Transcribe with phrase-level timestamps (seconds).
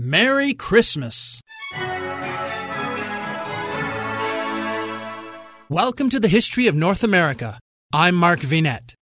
[0.00, 1.42] Merry Christmas!
[5.68, 7.58] Welcome to the History of North America.
[7.92, 8.94] I'm Mark Vinet.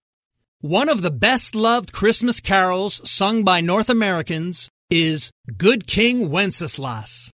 [0.62, 7.30] One of the best loved Christmas carols sung by North Americans is Good King Wenceslas.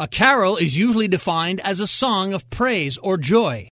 [0.00, 3.68] A carol is usually defined as a song of praise or joy.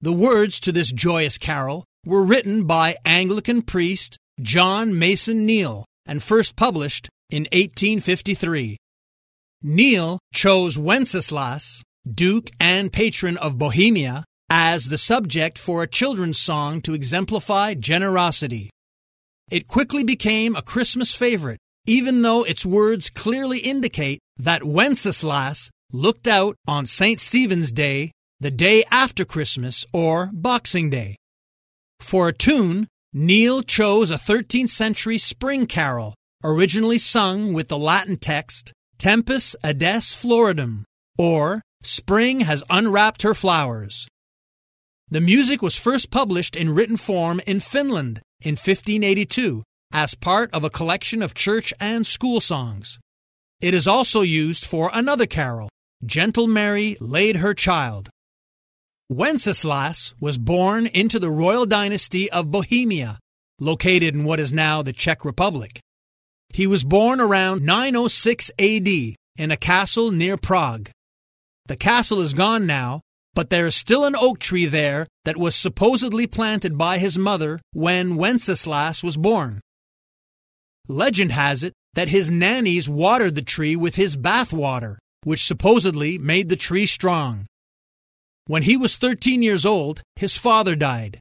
[0.00, 6.22] The words to this joyous carol were written by Anglican priest John Mason Neale and
[6.22, 8.76] first published in 1853.
[9.62, 16.80] Neale chose Wenceslas, Duke and patron of Bohemia, as the subject for a children's song
[16.82, 18.70] to exemplify generosity.
[19.50, 26.26] It quickly became a Christmas favorite, even though its words clearly indicate that Wenceslas looked
[26.26, 27.20] out on St.
[27.20, 31.16] Stephen's Day, the day after Christmas, or Boxing Day.
[32.00, 38.16] For a tune, Neale chose a 13th century spring carol, originally sung with the Latin
[38.16, 40.84] text Tempus Adest Floridum,
[41.18, 44.06] or Spring has unwrapped her flowers.
[45.08, 50.62] The music was first published in written form in Finland in 1582 as part of
[50.62, 52.98] a collection of church and school songs.
[53.60, 55.68] It is also used for another carol,
[56.04, 58.10] Gentle Mary Laid Her Child.
[59.08, 63.18] Wenceslas was born into the royal dynasty of Bohemia,
[63.58, 65.80] located in what is now the Czech Republic.
[66.52, 70.90] He was born around 906 AD in a castle near Prague.
[71.66, 73.02] The castle is gone now,
[73.34, 77.60] but there is still an oak tree there that was supposedly planted by his mother
[77.72, 79.60] when Wenceslas was born.
[80.88, 86.18] Legend has it that his nannies watered the tree with his bath water, which supposedly
[86.18, 87.46] made the tree strong.
[88.46, 91.20] When he was 13 years old, his father died.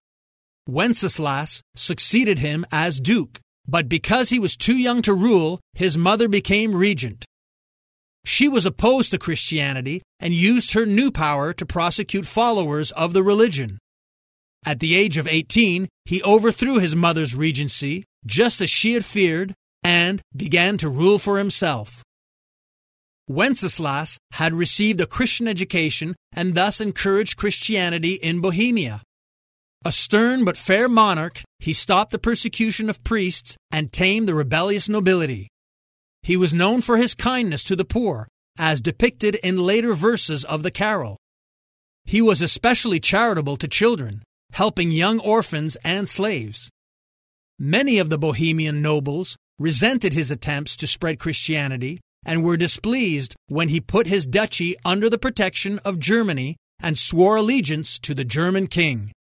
[0.68, 6.28] Wenceslas succeeded him as duke, but because he was too young to rule, his mother
[6.28, 7.26] became regent.
[8.26, 13.24] She was opposed to Christianity and used her new power to prosecute followers of the
[13.24, 13.78] religion.
[14.66, 19.54] At the age of 18, he overthrew his mother's regency, just as she had feared,
[19.84, 22.04] and began to rule for himself.
[23.28, 29.04] Wenceslas had received a Christian education and thus encouraged Christianity in Bohemia.
[29.86, 34.90] A stern but fair monarch, he stopped the persecution of priests and tamed the rebellious
[34.90, 35.48] nobility.
[36.22, 40.64] He was known for his kindness to the poor, as depicted in later verses of
[40.64, 41.16] the carol.
[42.04, 46.70] He was especially charitable to children, helping young orphans and slaves.
[47.58, 53.70] Many of the Bohemian nobles resented his attempts to spread Christianity and were displeased when
[53.70, 58.68] he put his duchy under the protection of Germany and swore allegiance to the German
[58.68, 59.12] king.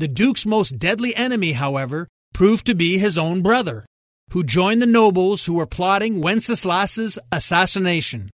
[0.00, 3.84] The Duke's most deadly enemy, however, proved to be his own brother,
[4.32, 8.30] who joined the nobles who were plotting Wenceslas's assassination.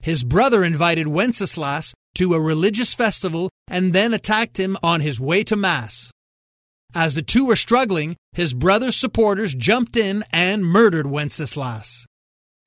[0.00, 5.44] His brother invited Wenceslas to a religious festival and then attacked him on his way
[5.44, 6.10] to Mass.
[6.96, 12.06] As the two were struggling, his brother's supporters jumped in and murdered Wenceslas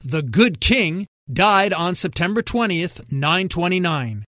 [0.05, 4.23] the good king, died on September 20th, 929.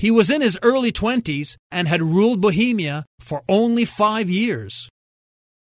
[0.00, 4.88] He was in his early 20s and had ruled Bohemia for only five years.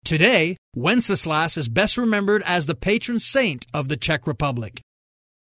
[0.04, 4.80] Today, Wenceslas is best remembered as the patron saint of the Czech Republic.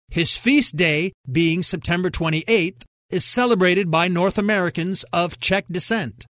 [0.09, 6.27] His feast day, being September 28th, is celebrated by North Americans of Czech descent.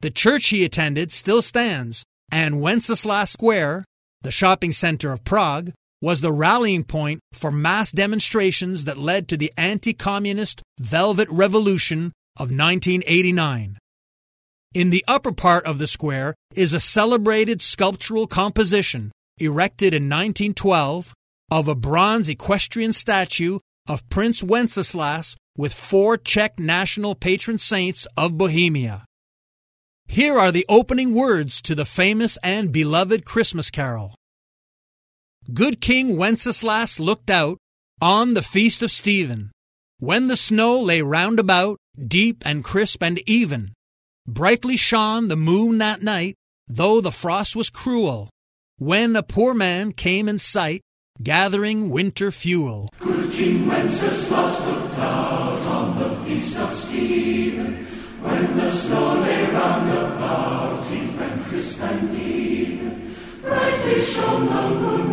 [0.00, 2.02] The church he attended still stands,
[2.32, 3.84] and Wenceslas Square,
[4.22, 9.36] the shopping center of Prague, was the rallying point for mass demonstrations that led to
[9.36, 13.78] the anti communist Velvet Revolution of 1989.
[14.74, 21.14] In the upper part of the square is a celebrated sculptural composition erected in 1912
[21.50, 28.36] of a bronze equestrian statue of Prince Wenceslas with four Czech national patron saints of
[28.36, 29.04] Bohemia.
[30.06, 34.14] Here are the opening words to the famous and beloved Christmas carol
[35.52, 37.58] good King Wenceslas looked out
[38.02, 39.50] on the feast of Stephen,
[39.98, 43.72] when the snow lay round about, deep and crisp and even.
[44.26, 46.34] Brightly shone the moon that night,
[46.66, 48.28] though the frost was cruel,
[48.76, 50.82] when a poor man came in sight,
[51.22, 52.90] gathering winter fuel.
[53.00, 57.86] Good King Wenceslas looked out on the feast of Stephen,
[58.20, 59.97] when the snow lay round about,
[63.88, 65.12] Brightly shone the moon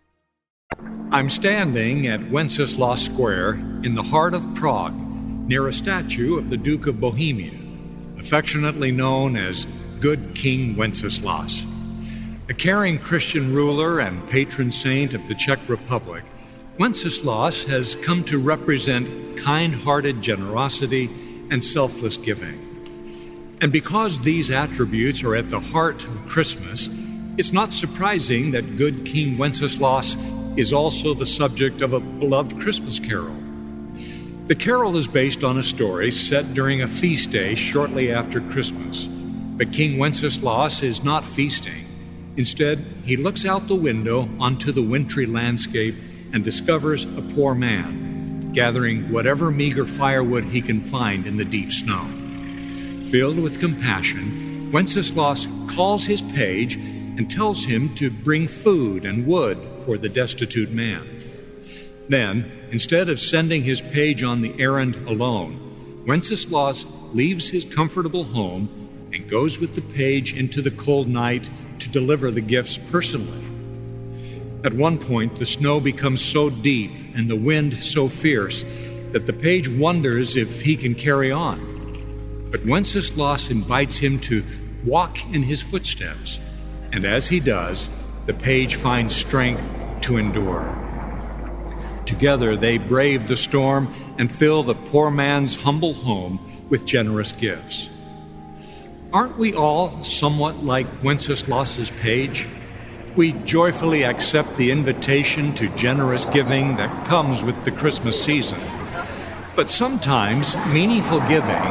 [1.13, 6.55] I'm standing at Wenceslas Square in the heart of Prague, near a statue of the
[6.55, 7.51] Duke of Bohemia,
[8.17, 9.67] affectionately known as
[9.99, 11.65] Good King Wenceslas.
[12.47, 16.23] A caring Christian ruler and patron saint of the Czech Republic,
[16.77, 21.09] Wenceslas has come to represent kind hearted generosity
[21.49, 22.57] and selfless giving.
[23.59, 26.87] And because these attributes are at the heart of Christmas,
[27.37, 30.15] it's not surprising that good King Wenceslas
[30.57, 33.35] is also the subject of a beloved Christmas carol.
[34.47, 39.05] The carol is based on a story set during a feast day shortly after Christmas.
[39.05, 41.87] But King Wenceslas is not feasting.
[42.35, 45.95] Instead, he looks out the window onto the wintry landscape
[46.33, 51.71] and discovers a poor man, gathering whatever meager firewood he can find in the deep
[51.71, 52.05] snow.
[53.09, 59.57] Filled with compassion, Wenceslas calls his page and tells him to bring food and wood
[59.83, 61.07] for the destitute man.
[62.09, 69.09] Then, instead of sending his page on the errand alone, Wenceslas leaves his comfortable home
[69.13, 71.49] and goes with the page into the cold night
[71.79, 73.45] to deliver the gifts personally.
[74.63, 78.63] At one point, the snow becomes so deep and the wind so fierce
[79.11, 82.47] that the page wonders if he can carry on.
[82.51, 84.43] But Wenceslas invites him to
[84.85, 86.39] walk in his footsteps,
[86.91, 87.89] and as he does,
[88.25, 89.63] the page finds strength
[90.01, 90.77] to endure.
[92.05, 97.89] Together they brave the storm and fill the poor man's humble home with generous gifts.
[99.13, 102.47] Aren't we all somewhat like Wenceslas's page?
[103.15, 108.59] We joyfully accept the invitation to generous giving that comes with the Christmas season.
[109.55, 111.61] But sometimes meaningful giving,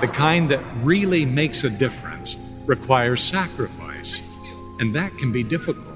[0.00, 4.22] the kind that really makes a difference, requires sacrifice
[4.82, 5.86] and that can be difficult.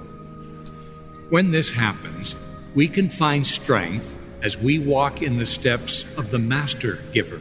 [1.29, 2.37] When this happens,
[2.73, 7.41] we can find strength as we walk in the steps of the Master Giver.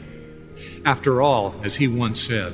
[0.85, 2.53] After all, as he once said,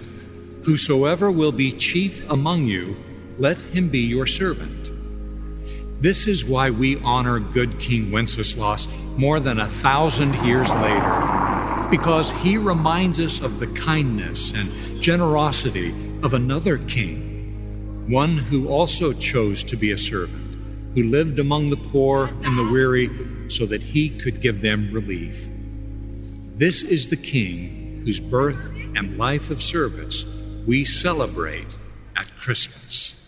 [0.66, 2.98] Whosoever will be chief among you,
[3.40, 4.92] let him be your servant.
[6.02, 12.30] This is why we honor good King Wenceslas more than a thousand years later, because
[12.44, 17.31] he reminds us of the kindness and generosity of another king
[18.08, 20.56] one who also chose to be a servant,
[20.96, 23.10] who lived among the poor and the weary
[23.50, 25.50] so that he could give them relief.
[26.58, 30.26] This is the King whose birth and life of service
[30.66, 31.68] we celebrate
[32.16, 33.21] at Christmas.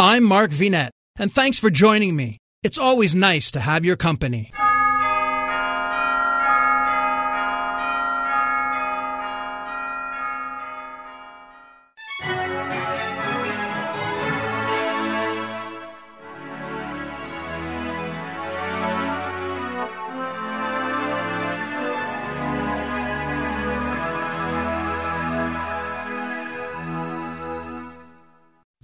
[0.00, 0.88] I'm Mark Vinet,
[1.18, 2.38] and thanks for joining me.
[2.62, 4.50] It's always nice to have your company.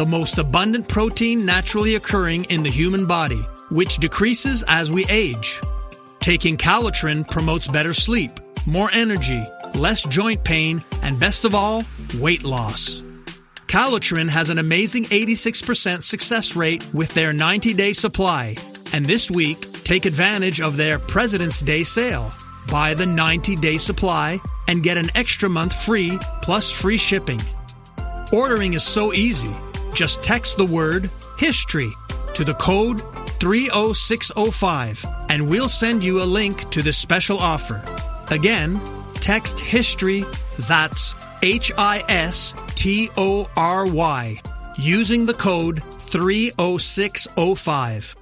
[0.00, 5.60] the most abundant protein naturally occurring in the human body which decreases as we age.
[6.20, 8.30] Taking Calotren promotes better sleep,
[8.64, 11.84] more energy, less joint pain, and best of all,
[12.18, 13.02] weight loss.
[13.66, 18.56] Calotren has an amazing 86% success rate with their 90 day supply.
[18.94, 22.32] And this week, take advantage of their President's Day sale.
[22.70, 27.42] Buy the 90 day supply and get an extra month free plus free shipping.
[28.32, 29.54] Ordering is so easy.
[30.00, 31.92] Just text the word HISTORY
[32.32, 33.02] to the code
[33.38, 37.84] 30605 and we'll send you a link to the special offer.
[38.30, 38.80] Again,
[39.16, 40.24] text history,
[40.60, 44.40] that's H I S T O R Y,
[44.78, 48.16] using the code 30605.